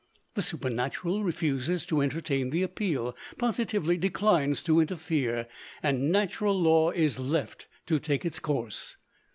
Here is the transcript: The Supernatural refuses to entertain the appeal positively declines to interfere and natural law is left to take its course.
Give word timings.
The 0.33 0.41
Supernatural 0.41 1.23
refuses 1.23 1.85
to 1.85 2.01
entertain 2.01 2.49
the 2.49 2.63
appeal 2.63 3.15
positively 3.37 3.97
declines 3.97 4.63
to 4.63 4.79
interfere 4.79 5.47
and 5.83 6.11
natural 6.11 6.59
law 6.59 6.89
is 6.89 7.19
left 7.19 7.67
to 7.85 7.99
take 7.99 8.25
its 8.25 8.39
course. 8.39 8.95